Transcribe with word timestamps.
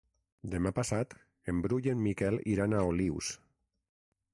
Demà 0.53 0.71
passat 0.79 1.13
en 1.53 1.61
Bru 1.67 1.79
i 1.85 1.95
en 1.95 2.03
Miquel 2.09 2.41
iran 2.57 2.77
a 2.79 2.85
Olius. 2.95 3.33